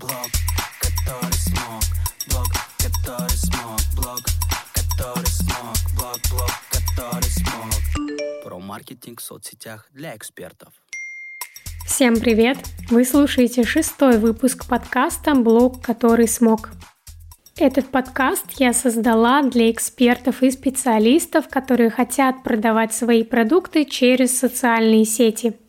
Блог, 0.00 0.12
который 0.80 1.32
смог, 1.32 1.82
блог, 2.28 2.46
который 2.78 3.36
смог, 3.36 3.80
блог, 3.96 4.20
который 4.72 5.26
смог, 5.26 5.74
блог, 5.96 6.18
блог, 6.30 6.52
который 6.70 7.30
смог. 7.30 8.44
Про 8.44 8.60
маркетинг 8.60 9.20
в 9.20 9.24
соцсетях 9.24 9.88
для 9.92 10.14
экспертов. 10.14 10.72
Всем 11.84 12.20
привет! 12.20 12.58
Вы 12.90 13.04
слушаете 13.04 13.64
шестой 13.64 14.18
выпуск 14.18 14.68
подкаста 14.68 15.34
«Блог, 15.34 15.82
который 15.82 16.28
смог». 16.28 16.70
Этот 17.56 17.88
подкаст 17.88 18.44
я 18.58 18.72
создала 18.72 19.42
для 19.42 19.68
экспертов 19.68 20.44
и 20.44 20.52
специалистов, 20.52 21.48
которые 21.48 21.90
хотят 21.90 22.44
продавать 22.44 22.94
свои 22.94 23.24
продукты 23.24 23.84
через 23.84 24.38
социальные 24.38 25.06
сети– 25.06 25.58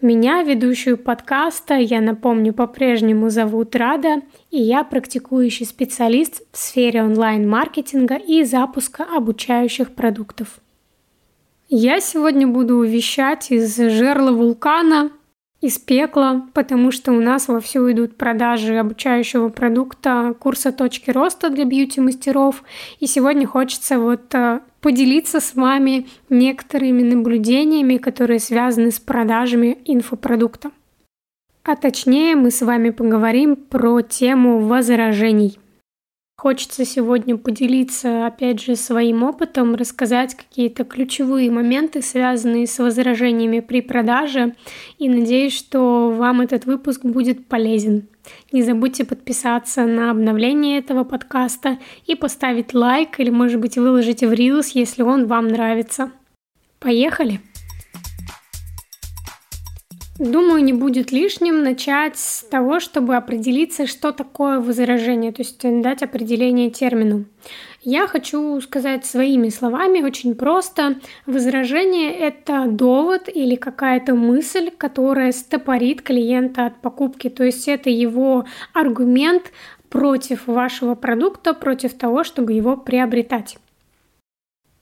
меня, 0.00 0.42
ведущую 0.42 0.96
подкаста, 0.96 1.74
я 1.74 2.00
напомню, 2.00 2.52
по-прежнему 2.52 3.30
зовут 3.30 3.74
Рада, 3.74 4.22
и 4.50 4.62
я 4.62 4.84
практикующий 4.84 5.66
специалист 5.66 6.42
в 6.52 6.58
сфере 6.58 7.02
онлайн-маркетинга 7.02 8.14
и 8.14 8.44
запуска 8.44 9.04
обучающих 9.04 9.92
продуктов. 9.94 10.60
Я 11.68 12.00
сегодня 12.00 12.46
буду 12.46 12.80
вещать 12.82 13.50
из 13.50 13.76
жерла 13.76 14.30
вулкана, 14.30 15.10
из 15.60 15.78
пекла, 15.78 16.46
потому 16.54 16.92
что 16.92 17.10
у 17.10 17.20
нас 17.20 17.48
вовсю 17.48 17.90
идут 17.90 18.16
продажи 18.16 18.76
обучающего 18.76 19.48
продукта 19.48 20.32
курса 20.38 20.70
«Точки 20.70 21.10
роста» 21.10 21.50
для 21.50 21.64
бьюти-мастеров. 21.64 22.62
И 23.00 23.08
сегодня 23.08 23.46
хочется 23.48 23.98
вот 23.98 24.32
э, 24.32 24.60
поделиться 24.88 25.38
с 25.38 25.54
вами 25.54 26.06
некоторыми 26.30 27.02
наблюдениями, 27.02 27.98
которые 27.98 28.40
связаны 28.40 28.90
с 28.90 28.98
продажами 28.98 29.76
инфопродукта. 29.84 30.70
А 31.62 31.76
точнее 31.76 32.36
мы 32.36 32.50
с 32.50 32.62
вами 32.62 32.88
поговорим 32.88 33.54
про 33.54 34.00
тему 34.00 34.60
возражений– 34.60 35.58
Хочется 36.40 36.84
сегодня 36.84 37.36
поделиться, 37.36 38.24
опять 38.24 38.60
же, 38.62 38.76
своим 38.76 39.24
опытом, 39.24 39.74
рассказать 39.74 40.36
какие-то 40.36 40.84
ключевые 40.84 41.50
моменты, 41.50 42.00
связанные 42.00 42.68
с 42.68 42.78
возражениями 42.78 43.58
при 43.58 43.80
продаже, 43.80 44.54
и 45.00 45.08
надеюсь, 45.08 45.52
что 45.52 46.10
вам 46.10 46.40
этот 46.40 46.64
выпуск 46.64 47.04
будет 47.04 47.48
полезен. 47.48 48.06
Не 48.52 48.62
забудьте 48.62 49.04
подписаться 49.04 49.84
на 49.84 50.12
обновление 50.12 50.78
этого 50.78 51.02
подкаста 51.02 51.78
и 52.06 52.14
поставить 52.14 52.72
лайк 52.72 53.18
или, 53.18 53.30
может 53.30 53.60
быть, 53.60 53.76
выложите 53.76 54.28
в 54.28 54.32
Reels, 54.32 54.70
если 54.74 55.02
он 55.02 55.26
вам 55.26 55.48
нравится. 55.48 56.12
Поехали! 56.78 57.40
Думаю, 60.18 60.64
не 60.64 60.72
будет 60.72 61.12
лишним 61.12 61.62
начать 61.62 62.18
с 62.18 62.42
того, 62.42 62.80
чтобы 62.80 63.14
определиться, 63.14 63.86
что 63.86 64.10
такое 64.10 64.58
возражение, 64.58 65.30
то 65.30 65.42
есть 65.42 65.60
дать 65.62 66.02
определение 66.02 66.70
термину. 66.70 67.26
Я 67.82 68.08
хочу 68.08 68.60
сказать 68.60 69.06
своими 69.06 69.48
словами 69.48 70.02
очень 70.02 70.34
просто. 70.34 70.96
Возражение– 71.26 72.12
это 72.18 72.66
довод 72.66 73.28
или 73.32 73.54
какая-то 73.54 74.16
мысль, 74.16 74.70
которая 74.76 75.30
стопорит 75.30 76.02
клиента 76.02 76.66
от 76.66 76.80
покупки. 76.80 77.28
То 77.30 77.44
есть 77.44 77.68
это 77.68 77.88
его 77.88 78.44
аргумент 78.74 79.52
против 79.88 80.48
вашего 80.48 80.96
продукта, 80.96 81.54
против 81.54 81.94
того, 81.94 82.24
чтобы 82.24 82.54
его 82.54 82.76
приобретать. 82.76 83.58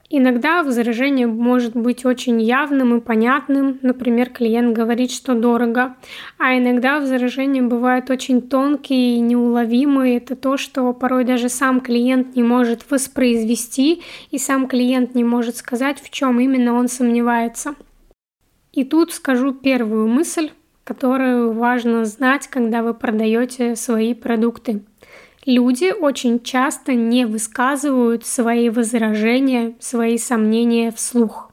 Иногда 0.08 0.62
возражение 0.62 1.26
может 1.26 1.74
быть 1.74 2.04
очень 2.04 2.40
явным 2.40 2.96
и 2.96 3.00
понятным. 3.00 3.80
Например, 3.82 4.30
клиент 4.30 4.76
говорит, 4.76 5.10
что 5.10 5.34
дорого. 5.34 5.96
А 6.38 6.56
иногда 6.56 7.00
возражения 7.00 7.62
бывают 7.62 8.08
очень 8.10 8.40
тонкие 8.40 9.16
и 9.16 9.20
неуловимые. 9.20 10.18
Это 10.18 10.36
то, 10.36 10.56
что 10.56 10.92
порой 10.92 11.24
даже 11.24 11.48
сам 11.48 11.80
клиент 11.80 12.36
не 12.36 12.44
может 12.44 12.88
воспроизвести, 12.88 14.02
и 14.30 14.38
сам 14.38 14.68
клиент 14.68 15.16
не 15.16 15.24
может 15.24 15.56
сказать, 15.56 16.00
в 16.00 16.10
чем 16.10 16.38
именно 16.38 16.74
он 16.74 16.86
сомневается. 16.86 17.74
И 18.72 18.84
тут 18.84 19.12
скажу 19.12 19.52
первую 19.52 20.06
мысль, 20.06 20.50
которую 20.84 21.52
важно 21.52 22.04
знать, 22.04 22.46
когда 22.46 22.82
вы 22.82 22.94
продаете 22.94 23.74
свои 23.74 24.14
продукты– 24.14 24.82
Люди 25.46 25.92
очень 25.92 26.42
часто 26.42 26.94
не 26.94 27.24
высказывают 27.24 28.26
свои 28.26 28.68
возражения, 28.68 29.76
свои 29.78 30.18
сомнения 30.18 30.90
вслух. 30.90 31.52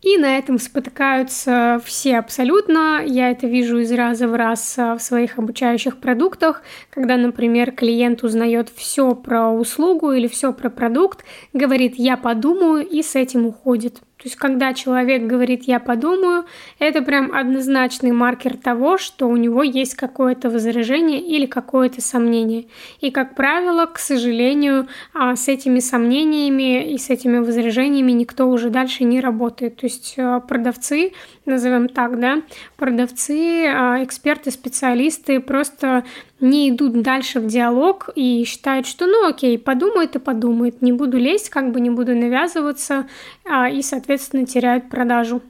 И 0.00 0.16
на 0.16 0.38
этом 0.38 0.58
спотыкаются 0.58 1.78
все 1.84 2.16
абсолютно. 2.16 3.02
Я 3.04 3.30
это 3.30 3.46
вижу 3.46 3.78
из 3.78 3.92
раза 3.92 4.26
в 4.26 4.34
раз 4.34 4.78
а, 4.78 4.96
в 4.96 5.02
своих 5.02 5.38
обучающих 5.38 5.98
продуктах, 5.98 6.62
когда, 6.88 7.18
например, 7.18 7.72
клиент 7.72 8.24
узнает 8.24 8.70
все 8.74 9.14
про 9.14 9.50
услугу 9.50 10.12
или 10.12 10.26
все 10.26 10.54
про 10.54 10.70
продукт, 10.70 11.22
говорит 11.52 11.96
«я 11.96 12.16
подумаю» 12.16 12.88
и 12.88 13.02
с 13.02 13.14
этим 13.14 13.44
уходит. 13.44 14.00
То 14.20 14.28
есть, 14.28 14.36
когда 14.36 14.74
человек 14.74 15.22
говорит 15.22 15.62
«я 15.64 15.80
подумаю», 15.80 16.44
это 16.78 17.00
прям 17.00 17.32
однозначный 17.32 18.12
маркер 18.12 18.58
того, 18.58 18.98
что 18.98 19.26
у 19.26 19.36
него 19.36 19.62
есть 19.62 19.94
какое-то 19.94 20.50
возражение 20.50 21.20
или 21.22 21.46
какое-то 21.46 22.02
сомнение. 22.02 22.66
И, 23.00 23.10
как 23.10 23.34
правило, 23.34 23.86
к 23.86 23.98
сожалению, 23.98 24.88
а, 25.14 25.36
с 25.36 25.48
этими 25.48 25.78
сомнениями 25.78 26.92
и 26.92 26.98
с 26.98 27.08
этими 27.08 27.38
возражениями 27.38 28.12
никто 28.12 28.50
уже 28.50 28.68
дальше 28.68 29.04
не 29.04 29.22
работает. 29.22 29.78
То 29.78 29.86
есть 29.86 30.16
а, 30.18 30.40
продавцы, 30.40 31.12
назовем 31.50 31.88
так, 31.88 32.18
да, 32.18 32.42
продавцы, 32.76 33.66
а, 33.66 34.02
эксперты, 34.02 34.50
специалисты 34.50 35.40
просто 35.40 36.04
не 36.40 36.70
идут 36.70 37.02
дальше 37.02 37.40
в 37.40 37.46
диалог 37.46 38.08
и 38.14 38.44
считают, 38.44 38.86
что 38.86 39.06
ну 39.06 39.28
окей, 39.28 39.58
подумает 39.58 40.16
и 40.16 40.18
подумает, 40.18 40.80
не 40.80 40.92
буду 40.92 41.18
лезть, 41.18 41.50
как 41.50 41.72
бы 41.72 41.80
не 41.80 41.90
буду 41.90 42.14
навязываться, 42.14 43.06
а, 43.44 43.68
и, 43.68 43.82
соответственно, 43.82 44.46
теряют 44.46 44.88
продажу. 44.88 45.42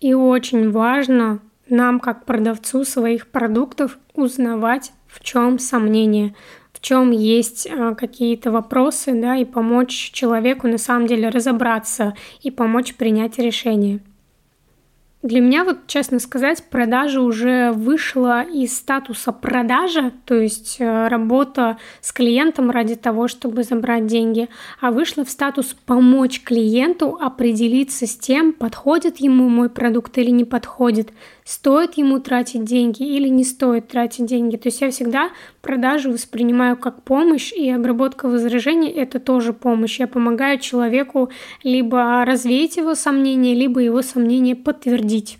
И 0.00 0.12
очень 0.12 0.70
важно 0.70 1.40
нам, 1.68 2.00
как 2.00 2.24
продавцу 2.24 2.84
своих 2.84 3.28
продуктов, 3.28 3.98
узнавать, 4.14 4.92
в 5.06 5.22
чем 5.22 5.58
сомнение, 5.58 6.34
в 6.72 6.80
чем 6.80 7.10
есть 7.10 7.66
а, 7.70 7.94
какие-то 7.94 8.50
вопросы, 8.50 9.12
да, 9.14 9.36
и 9.36 9.44
помочь 9.44 10.10
человеку 10.12 10.68
на 10.68 10.78
самом 10.78 11.06
деле 11.06 11.28
разобраться 11.28 12.14
и 12.42 12.50
помочь 12.50 12.94
принять 12.94 13.38
решение. 13.38 14.00
Для 15.24 15.40
меня, 15.40 15.64
вот 15.64 15.86
честно 15.86 16.18
сказать, 16.18 16.62
продажа 16.68 17.22
уже 17.22 17.72
вышла 17.72 18.42
из 18.42 18.76
статуса 18.76 19.32
продажа, 19.32 20.12
то 20.26 20.34
есть 20.34 20.76
э, 20.80 21.08
работа 21.08 21.78
с 22.02 22.12
клиентом 22.12 22.70
ради 22.70 22.94
того, 22.94 23.26
чтобы 23.26 23.62
забрать 23.62 24.06
деньги, 24.06 24.50
а 24.82 24.90
вышла 24.90 25.24
в 25.24 25.30
статус 25.30 25.74
помочь 25.86 26.42
клиенту 26.42 27.16
определиться 27.18 28.06
с 28.06 28.18
тем, 28.18 28.52
подходит 28.52 29.16
ему 29.16 29.48
мой 29.48 29.70
продукт 29.70 30.18
или 30.18 30.28
не 30.28 30.44
подходит, 30.44 31.10
стоит 31.44 31.94
ему 31.94 32.18
тратить 32.20 32.64
деньги 32.64 33.02
или 33.02 33.28
не 33.28 33.44
стоит 33.44 33.88
тратить 33.88 34.26
деньги. 34.26 34.56
То 34.56 34.68
есть 34.68 34.80
я 34.80 34.90
всегда 34.90 35.30
продажу 35.60 36.10
воспринимаю 36.10 36.76
как 36.76 37.02
помощь, 37.02 37.52
и 37.52 37.70
обработка 37.70 38.28
возражений– 38.28 38.90
это 38.90 39.20
тоже 39.20 39.52
помощь. 39.52 40.00
Я 40.00 40.08
помогаю 40.08 40.58
человеку 40.58 41.30
либо 41.62 42.24
развеять 42.24 42.76
его 42.76 42.94
сомнения, 42.94 43.54
либо 43.54 43.80
его 43.80 44.02
сомнения 44.02 44.56
подтвердить. 44.56 45.38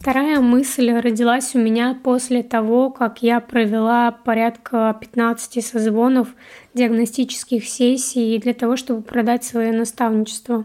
Вторая 0.00 0.40
мысль 0.40 0.90
родилась 0.92 1.54
у 1.54 1.58
меня 1.58 1.98
после 2.02 2.42
того, 2.42 2.88
как 2.88 3.22
я 3.22 3.40
провела 3.40 4.12
порядка 4.12 4.96
15 4.98 5.62
созвонов 5.62 6.28
диагностических 6.72 7.68
сессий 7.68 8.38
для 8.38 8.54
того, 8.54 8.76
чтобы 8.76 9.02
продать 9.02 9.44
свое 9.44 9.72
наставничество 9.72 10.64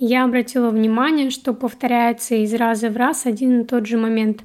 я 0.00 0.24
обратила 0.24 0.70
внимание, 0.70 1.30
что 1.30 1.52
повторяется 1.52 2.34
из 2.34 2.54
раза 2.54 2.88
в 2.88 2.96
раз 2.96 3.26
один 3.26 3.60
и 3.60 3.64
тот 3.64 3.86
же 3.86 3.98
момент. 3.98 4.42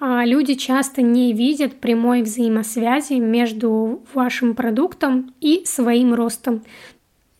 А 0.00 0.24
люди 0.24 0.54
часто 0.54 1.02
не 1.02 1.32
видят 1.32 1.80
прямой 1.80 2.22
взаимосвязи 2.22 3.14
между 3.14 4.02
вашим 4.12 4.54
продуктом 4.54 5.32
и 5.40 5.62
своим 5.64 6.14
ростом. 6.14 6.64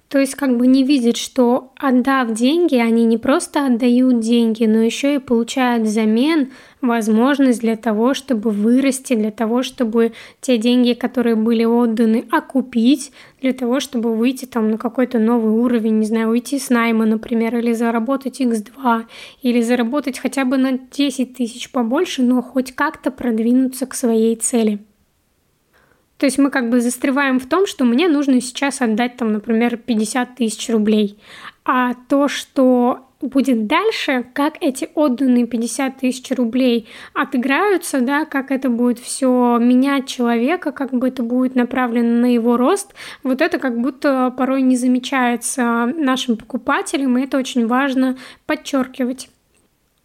То 0.09 0.19
есть 0.19 0.37
как 0.37 0.57
бы 0.57 0.67
не 0.67 0.85
видят, 0.85 1.19
что 1.19 1.73
отдав 1.77 2.33
деньги, 2.33 2.77
они 2.77 3.05
не 3.05 3.19
просто 3.19 3.67
отдают 3.67 4.21
деньги, 4.21 4.65
но 4.65 4.81
еще 4.81 5.17
и 5.17 5.19
получают 5.19 5.83
взамен 5.85 6.51
возможность 6.81 7.61
для 7.61 7.77
того, 7.77 8.15
чтобы 8.15 8.51
вырасти, 8.51 9.15
для 9.15 9.31
того, 9.31 9.63
чтобы 9.63 10.13
те 10.41 10.57
деньги, 10.57 10.95
которые 10.95 11.37
были 11.37 11.65
отданы, 11.65 12.25
окупить, 12.31 13.13
для 13.43 13.53
того, 13.53 13.81
чтобы 13.81 14.15
выйти 14.15 14.47
там 14.47 14.71
на 14.71 14.79
какой-то 14.79 15.19
новый 15.19 15.53
уровень, 15.53 15.99
не 15.99 16.07
знаю, 16.07 16.31
уйти 16.31 16.59
с 16.59 16.71
найма, 16.71 17.05
например, 17.05 17.59
или 17.59 17.75
заработать 17.75 18.41
x2, 18.41 19.05
или 19.43 19.61
заработать 19.61 20.19
хотя 20.19 20.47
бы 20.47 20.57
на 20.57 20.79
10 20.79 21.35
тысяч 21.35 21.71
побольше, 21.71 22.23
но 22.23 22.41
хоть 22.41 22.75
как-то 22.75 23.11
продвинуться 23.11 23.85
к 23.85 23.95
своей 23.95 24.37
цели. 24.37 24.79
То 26.19 26.27
есть 26.27 26.39
мы 26.39 26.51
как 26.51 26.69
бы 26.69 26.81
застреваем 26.81 27.39
в 27.39 27.47
том, 27.47 27.67
что 27.67 27.85
мне 27.85 28.09
нужно 28.09 28.41
сейчас 28.41 28.83
отдать 28.83 29.17
там, 29.17 29.33
например, 29.33 29.77
50 29.77 30.37
тысяч 30.37 30.69
рублей. 30.69 31.19
А 31.65 31.95
то, 32.09 32.29
что 32.29 33.09
будет 33.21 33.67
дальше, 33.67 34.25
как 34.33 34.55
эти 34.61 34.89
отданные 34.95 35.47
50 35.47 35.99
тысяч 35.99 36.31
рублей 36.37 36.89
отыграются, 37.15 38.01
да, 38.01 38.25
как 38.25 38.51
это 38.51 38.69
будет 38.69 38.99
все 38.99 39.59
менять 39.59 40.07
человека, 40.07 40.73
как 40.73 40.93
бы 40.93 41.09
это 41.09 41.23
будет 41.23 41.55
направлено 41.55 42.21
на 42.21 42.33
его 42.33 42.57
рост, 42.57 42.95
вот 43.23 43.41
это 43.41 43.59
как 43.59 43.81
будто 43.81 44.33
порой 44.37 44.63
не 44.63 44.77
замечается 44.77 45.87
нашим 45.97 46.37
покупателям, 46.37 47.19
и 47.19 47.25
это 47.25 47.39
очень 47.39 47.67
важно 47.67 48.17
подчеркивать. 48.47 49.29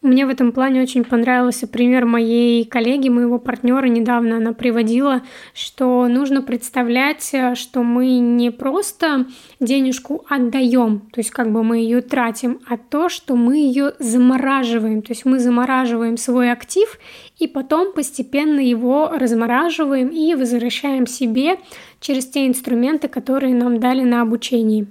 Мне 0.03 0.25
в 0.25 0.29
этом 0.29 0.51
плане 0.51 0.81
очень 0.81 1.05
понравился 1.05 1.65
пример 1.65 2.05
моей 2.05 2.65
коллеги, 2.65 3.07
моего 3.07 3.39
партнера. 3.39 3.87
Недавно 3.87 4.35
она 4.35 4.51
приводила, 4.51 5.21
что 5.53 6.09
нужно 6.09 6.41
представлять, 6.41 7.33
что 7.55 7.83
мы 7.83 8.17
не 8.17 8.51
просто 8.51 9.27
денежку 9.61 10.25
отдаем, 10.27 11.03
то 11.13 11.21
есть 11.21 11.31
как 11.31 11.53
бы 11.53 11.63
мы 11.63 11.77
ее 11.77 12.01
тратим, 12.01 12.59
а 12.67 12.75
то, 12.75 13.07
что 13.07 13.37
мы 13.37 13.59
ее 13.59 13.93
замораживаем. 13.97 15.03
То 15.03 15.13
есть 15.13 15.23
мы 15.23 15.39
замораживаем 15.39 16.17
свой 16.17 16.51
актив 16.51 16.99
и 17.39 17.47
потом 17.47 17.93
постепенно 17.93 18.59
его 18.59 19.09
размораживаем 19.09 20.09
и 20.09 20.35
возвращаем 20.35 21.07
себе 21.07 21.59
через 22.01 22.27
те 22.27 22.45
инструменты, 22.45 23.07
которые 23.07 23.55
нам 23.55 23.79
дали 23.79 24.03
на 24.03 24.21
обучении. 24.21 24.85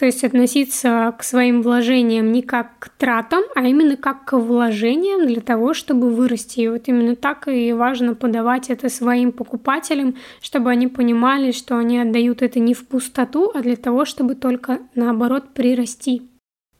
То 0.00 0.06
есть 0.06 0.24
относиться 0.24 1.14
к 1.18 1.22
своим 1.22 1.60
вложениям 1.60 2.32
не 2.32 2.40
как 2.40 2.70
к 2.78 2.88
тратам, 2.88 3.42
а 3.54 3.68
именно 3.68 3.98
как 3.98 4.24
к 4.24 4.38
вложениям 4.38 5.26
для 5.26 5.42
того, 5.42 5.74
чтобы 5.74 6.08
вырасти. 6.08 6.60
И 6.60 6.68
вот 6.68 6.88
именно 6.88 7.16
так 7.16 7.48
и 7.48 7.70
важно 7.74 8.14
подавать 8.14 8.70
это 8.70 8.88
своим 8.88 9.30
покупателям, 9.30 10.14
чтобы 10.40 10.70
они 10.70 10.88
понимали, 10.88 11.52
что 11.52 11.76
они 11.76 11.98
отдают 11.98 12.40
это 12.40 12.60
не 12.60 12.72
в 12.72 12.86
пустоту, 12.88 13.52
а 13.54 13.60
для 13.60 13.76
того, 13.76 14.06
чтобы 14.06 14.36
только 14.36 14.78
наоборот 14.94 15.52
прирасти. 15.52 16.22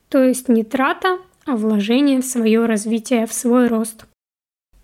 То 0.08 0.25
есть 0.25 0.49
не 0.49 0.64
трата, 0.64 1.19
а 1.44 1.56
вложение 1.56 2.23
в 2.23 2.25
свое 2.25 2.64
развитие, 2.64 3.26
в 3.26 3.34
свой 3.34 3.66
рост. 3.66 4.06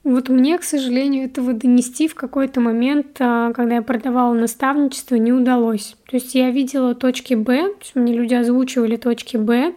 Вот 0.06 0.28
мне, 0.28 0.56
к 0.56 0.62
сожалению, 0.62 1.24
этого 1.24 1.52
донести 1.52 2.06
в 2.06 2.14
какой-то 2.14 2.60
момент, 2.60 3.16
а, 3.18 3.52
когда 3.52 3.74
я 3.74 3.82
продавала 3.82 4.34
наставничество, 4.34 5.16
не 5.16 5.32
удалось. 5.32 5.96
То 6.08 6.14
есть 6.14 6.32
я 6.36 6.52
видела 6.52 6.94
точки 6.94 7.34
Б, 7.34 7.74
мне 7.96 8.12
люди 8.12 8.32
озвучивали 8.32 8.94
точки 8.94 9.36
Б, 9.36 9.74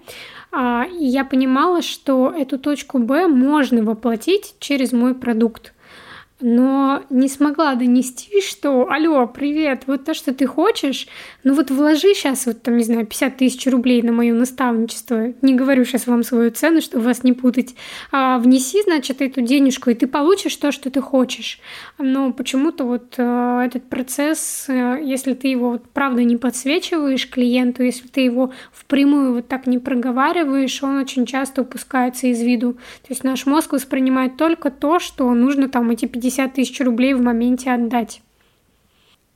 а, 0.52 0.86
и 0.86 1.04
я 1.04 1.26
понимала, 1.26 1.82
что 1.82 2.30
эту 2.30 2.60
точку 2.60 3.00
Б 3.00 3.28
можно 3.28 3.82
воплотить 3.82 4.54
через 4.60 4.92
мой 4.92 5.16
продукт 5.16 5.74
но 6.42 7.04
не 7.10 7.28
смогла 7.28 7.76
донести, 7.76 8.42
что 8.42 8.90
«Алло, 8.90 9.28
привет, 9.28 9.84
вот 9.88 10.06
то, 10.06 10.14
что 10.14 10.34
ты 10.34 10.46
хочешь, 10.46 11.08
ну 11.44 11.54
вот 11.54 11.70
вложи 11.70 12.14
сейчас 12.14 12.46
вот 12.46 12.62
там, 12.62 12.78
не 12.78 12.84
знаю, 12.84 13.06
50 13.06 13.38
тысяч 13.38 13.68
рублей 13.68 14.02
на 14.02 14.14
мое 14.14 14.34
наставничество, 14.34 15.34
не 15.42 15.54
говорю 15.54 15.84
сейчас 15.84 16.08
вам 16.08 16.24
свою 16.24 16.52
цену, 16.52 16.82
чтобы 16.82 17.04
вас 17.04 17.24
не 17.24 17.34
путать, 17.34 17.76
а 18.12 18.38
внеси, 18.38 18.82
значит, 18.84 19.22
эту 19.22 19.42
денежку, 19.42 19.90
и 19.90 19.96
ты 19.96 20.08
получишь 20.08 20.56
то, 20.56 20.72
что 20.72 20.90
ты 20.90 21.02
хочешь». 21.02 21.60
Но 21.98 22.32
почему-то 22.32 22.86
вот 22.86 23.16
э, 23.18 23.64
этот 23.66 23.90
процесс, 23.90 24.66
э, 24.70 25.00
если 25.04 25.34
ты 25.34 25.50
его 25.50 25.72
вот 25.72 25.90
правда 25.90 26.24
не 26.24 26.38
подсвечиваешь 26.38 27.30
клиенту, 27.30 27.84
если 27.84 28.08
ты 28.08 28.22
его 28.22 28.54
впрямую 28.72 29.34
вот 29.34 29.48
так 29.48 29.68
не 29.68 29.78
проговариваешь, 29.78 30.82
он 30.84 30.98
очень 30.98 31.26
часто 31.26 31.64
упускается 31.64 32.28
из 32.28 32.42
виду. 32.42 32.74
То 32.74 33.10
есть 33.10 33.24
наш 33.24 33.46
мозг 33.46 33.74
воспринимает 33.74 34.38
только 34.38 34.72
то, 34.72 35.00
что 35.00 35.34
нужно 35.34 35.68
там 35.68 35.90
эти 35.90 36.06
50 36.06 36.29
50 36.30 36.54
тысяч 36.54 36.80
рублей 36.82 37.14
в 37.14 37.22
моменте 37.22 37.72
отдать. 37.72 38.22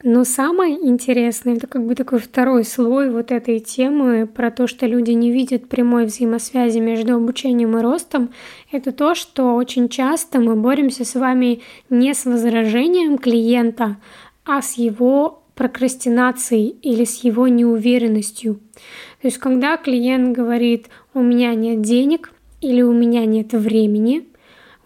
Но 0.03 0.25
самое 0.25 0.75
интересное, 0.75 1.55
это 1.55 1.65
как 1.65 1.85
бы 1.87 1.95
такой 1.95 2.19
второй 2.19 2.65
слой 2.65 3.09
вот 3.09 3.31
этой 3.31 3.59
темы 3.59 4.27
про 4.27 4.51
то, 4.51 4.67
что 4.67 4.85
люди 4.85 5.11
не 5.11 5.31
видят 5.31 5.69
прямой 5.69 6.05
взаимосвязи 6.05 6.79
между 6.79 7.15
обучением 7.15 7.77
и 7.77 7.81
ростом, 7.81 8.29
это 8.71 8.91
то, 8.91 9.15
что 9.15 9.55
очень 9.55 9.87
часто 9.87 10.39
мы 10.39 10.55
боремся 10.55 11.05
с 11.05 11.15
вами 11.15 11.61
не 11.89 12.13
с 12.13 12.25
возражением 12.25 13.17
клиента, 13.17 13.95
а 14.45 14.61
с 14.61 14.73
его 14.73 15.41
прокрастинацией 15.55 16.75
или 16.81 17.05
с 17.05 17.23
его 17.23 17.47
неуверенностью. 17.47 18.55
То 19.21 19.27
есть 19.27 19.37
когда 19.37 19.77
клиент 19.77 20.35
говорит 20.35 20.87
«у 21.13 21.21
меня 21.21 21.55
нет 21.55 21.81
денег» 21.81 22.33
или 22.59 22.81
«у 22.81 22.91
меня 22.91 23.25
нет 23.25 23.53
времени», 23.53 24.27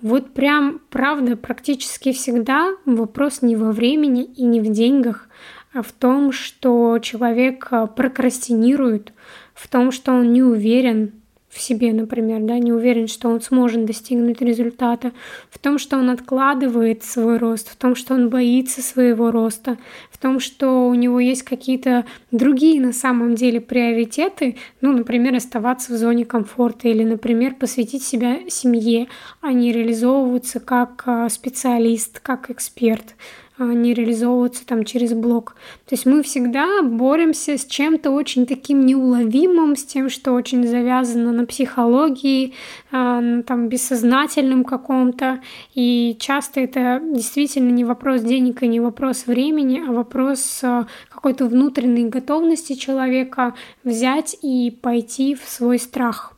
вот 0.02 0.34
прям, 0.34 0.80
правда, 0.90 1.36
практически 1.36 2.12
всегда 2.12 2.72
вопрос 2.86 3.42
не 3.42 3.56
во 3.56 3.72
времени 3.72 4.24
и 4.24 4.44
не 4.44 4.62
в 4.62 4.72
деньгах, 4.72 5.28
а 5.74 5.82
в 5.82 5.92
том, 5.92 6.32
что 6.32 7.00
человек 7.00 7.68
а, 7.72 7.88
прокрастинирует, 7.88 9.14
в 9.54 9.68
том, 9.68 9.92
что 9.92 10.14
он 10.14 10.34
не 10.34 10.44
уверен 10.44 11.14
в 11.58 11.62
себе, 11.62 11.92
например, 11.92 12.42
да, 12.42 12.60
не 12.60 12.72
уверен, 12.72 13.08
что 13.08 13.30
он 13.30 13.42
сможет 13.42 13.86
достигнуть 13.86 14.42
результата, 14.42 15.12
в 15.50 15.58
том, 15.58 15.80
что 15.80 15.98
он 15.98 16.12
откладывает 16.12 17.04
свой 17.04 17.38
рост, 17.38 17.70
в 17.70 17.76
том, 17.76 17.96
что 17.96 18.14
он 18.14 18.30
боится 18.30 18.82
своего 18.82 19.32
роста, 19.32 19.78
в 20.12 20.20
том, 20.20 20.40
что 20.40 20.88
у 20.88 20.94
него 20.94 21.20
есть 21.20 21.44
какие-то 21.44 22.06
другие 22.32 22.80
на 22.80 22.94
самом 22.94 23.34
деле 23.34 23.60
приоритеты, 23.60 24.56
ну, 24.82 24.94
например, 24.94 25.36
оставаться 25.36 25.94
в 25.94 25.98
зоне 25.98 26.26
комфорта 26.26 26.88
или, 26.88 27.04
например, 27.04 27.56
посвятить 27.56 28.04
себя 28.04 28.38
семье, 28.50 29.08
а 29.42 29.52
не 29.52 29.72
реализовываться 29.72 30.60
как 30.60 31.04
а, 31.08 31.28
специалист, 31.30 32.20
как 32.20 32.52
эксперт. 32.52 33.16
А, 33.60 33.64
не 33.64 33.96
реализовываться 33.96 34.66
там 34.68 34.84
через 34.86 35.14
блог. 35.14 35.56
То 35.88 35.96
есть 35.96 36.06
мы 36.06 36.22
всегда 36.22 36.84
боремся 36.84 37.58
с 37.58 37.66
чем-то 37.66 38.12
очень 38.12 38.46
таким 38.46 38.86
неуловимым, 38.86 39.76
с 39.76 39.84
тем, 39.84 40.10
что 40.10 40.34
очень 40.34 40.68
завязано 40.68 41.32
на 41.32 41.44
психологии, 41.46 42.54
а, 42.92 43.42
там 43.48 43.68
бессознательном 43.68 44.64
каком-то. 44.64 45.42
И 45.74 46.16
часто 46.20 46.60
это 46.60 47.02
действительно 47.04 47.72
не 47.72 47.84
вопрос 47.84 48.22
денег 48.22 48.62
и 48.62 48.68
не 48.68 48.80
вопрос 48.80 49.26
времени, 49.26 49.84
а 49.88 49.92
вопрос 49.92 50.60
а, 50.64 50.86
какой-то 51.10 51.48
внутренней 51.48 52.10
готовности 52.10 52.74
человека 52.74 53.56
взять 53.84 54.38
и 54.44 54.70
пойти 54.70 55.34
в 55.34 55.50
свой 55.50 55.80
страх. 55.80 56.37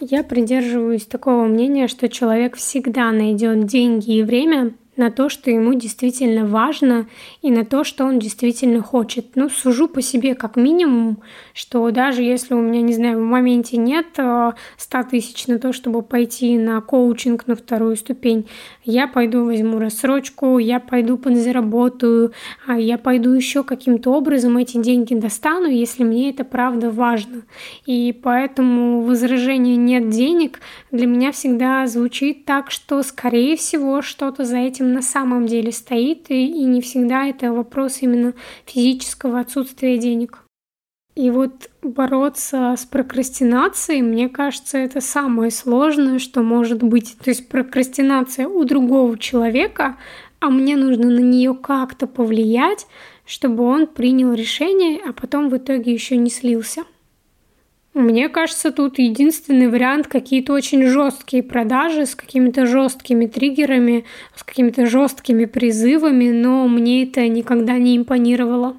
Я 0.00 0.22
придерживаюсь 0.22 1.06
такого 1.06 1.44
мнения, 1.44 1.88
что 1.88 2.08
человек 2.08 2.56
всегда 2.56 3.10
найдет 3.10 3.66
деньги 3.66 4.16
и 4.16 4.22
время 4.22 4.74
на 4.98 5.10
то, 5.10 5.28
что 5.28 5.50
ему 5.50 5.74
действительно 5.74 6.44
важно 6.44 7.06
и 7.40 7.50
на 7.50 7.64
то, 7.64 7.84
что 7.84 8.04
он 8.04 8.18
действительно 8.18 8.82
хочет. 8.82 9.36
Ну, 9.36 9.48
сужу 9.48 9.88
по 9.88 10.02
себе 10.02 10.34
как 10.34 10.56
минимум, 10.56 11.18
что 11.54 11.90
даже 11.90 12.22
если 12.22 12.54
у 12.54 12.60
меня, 12.60 12.82
не 12.82 12.92
знаю, 12.92 13.18
в 13.18 13.22
моменте 13.22 13.76
нет 13.76 14.06
100 14.12 14.52
э, 14.98 15.04
тысяч 15.10 15.46
на 15.46 15.58
то, 15.58 15.72
чтобы 15.72 16.02
пойти 16.02 16.58
на 16.58 16.80
коучинг 16.80 17.46
на 17.46 17.54
вторую 17.54 17.96
ступень, 17.96 18.48
я 18.84 19.06
пойду 19.06 19.44
возьму 19.44 19.78
рассрочку, 19.78 20.58
я 20.58 20.80
пойду 20.80 21.16
подзаработаю, 21.16 22.32
а 22.66 22.78
я 22.78 22.98
пойду 22.98 23.32
еще 23.32 23.62
каким-то 23.62 24.12
образом 24.12 24.56
эти 24.56 24.78
деньги 24.78 25.14
достану, 25.14 25.68
если 25.68 26.02
мне 26.02 26.30
это 26.30 26.44
правда 26.44 26.90
важно. 26.90 27.42
И 27.86 28.12
поэтому 28.22 29.02
возражение 29.02 29.76
«нет 29.76 30.10
денег» 30.10 30.60
для 30.90 31.06
меня 31.06 31.32
всегда 31.32 31.86
звучит 31.86 32.44
так, 32.44 32.70
что, 32.70 33.02
скорее 33.02 33.56
всего, 33.56 34.02
что-то 34.02 34.44
за 34.44 34.58
этим 34.58 34.87
на 34.88 35.02
самом 35.02 35.46
деле 35.46 35.72
стоит, 35.72 36.30
и, 36.30 36.46
и 36.46 36.64
не 36.64 36.80
всегда 36.80 37.26
это 37.26 37.52
вопрос 37.52 37.98
именно 38.00 38.34
физического 38.66 39.40
отсутствия 39.40 39.98
денег. 39.98 40.44
И 41.18 41.30
вот 41.30 41.68
бороться 41.82 42.76
с 42.78 42.84
прокрастинацией, 42.84 44.02
мне 44.02 44.28
кажется, 44.28 44.78
это 44.78 45.00
самое 45.00 45.50
сложное, 45.50 46.20
что 46.20 46.42
может 46.42 46.82
быть. 46.82 47.16
То 47.18 47.30
есть 47.30 47.48
прокрастинация 47.48 48.46
у 48.46 48.62
другого 48.64 49.18
человека, 49.18 49.96
а 50.38 50.48
мне 50.48 50.76
нужно 50.76 51.10
на 51.10 51.18
нее 51.18 51.54
как-то 51.54 52.06
повлиять, 52.06 52.86
чтобы 53.26 53.64
он 53.64 53.88
принял 53.88 54.32
решение, 54.32 55.00
а 55.04 55.12
потом 55.12 55.48
в 55.48 55.56
итоге 55.56 55.92
еще 55.92 56.16
не 56.16 56.30
слился. 56.30 56.84
Мне 57.98 58.28
кажется, 58.28 58.70
тут 58.70 59.00
единственный 59.00 59.66
вариант 59.66 60.06
какие-то 60.06 60.52
очень 60.52 60.86
жесткие 60.86 61.42
продажи 61.42 62.06
с 62.06 62.14
какими-то 62.14 62.64
жесткими 62.64 63.26
триггерами, 63.26 64.04
с 64.36 64.44
какими-то 64.44 64.86
жесткими 64.86 65.46
призывами, 65.46 66.30
но 66.30 66.68
мне 66.68 67.02
это 67.02 67.26
никогда 67.26 67.76
не 67.76 67.96
импонировало. 67.96 68.76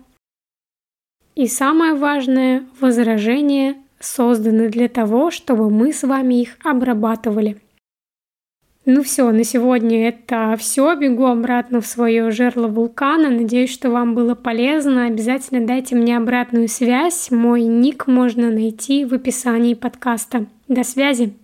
И 1.35 1.47
самое 1.47 1.95
важное, 1.95 2.63
возражения 2.79 3.75
созданы 3.99 4.69
для 4.69 4.87
того, 4.87 5.31
чтобы 5.31 5.69
мы 5.69 5.91
с 5.91 6.03
вами 6.03 6.35
их 6.41 6.55
обрабатывали– 6.63 7.57
ну 8.89 9.03
все, 9.03 9.29
на 9.31 9.43
сегодня 9.43 10.07
это 10.09 10.55
все. 10.57 10.95
Бегу 10.95 11.25
обратно 11.25 11.79
в 11.81 11.85
свое 11.85 12.31
жерло 12.31 12.67
вулкана. 12.67 13.29
Надеюсь, 13.29 13.71
что 13.71 13.91
вам 13.91 14.15
было 14.15 14.35
полезно. 14.35 15.05
Обязательно 15.05 15.65
дайте 15.65 15.95
мне 15.95 16.17
обратную 16.17 16.67
связь. 16.67 17.29
Мой 17.31 17.63
ник 17.63 18.07
можно 18.07 18.49
найти 18.49 19.05
в 19.05 19.13
описании 19.13 19.75
подкаста. 19.75 20.47
До 20.67 20.83
связи! 20.83 21.38